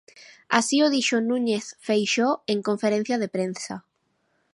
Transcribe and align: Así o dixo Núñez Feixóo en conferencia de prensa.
Así 0.57 0.77
o 0.85 0.91
dixo 0.95 1.17
Núñez 1.29 1.65
Feixóo 1.85 2.33
en 2.53 2.59
conferencia 2.69 3.15
de 3.21 3.31
prensa. 3.35 3.75